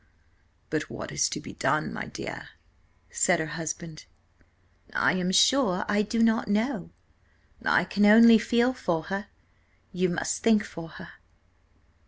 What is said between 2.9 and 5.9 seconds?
said her husband. "I am sure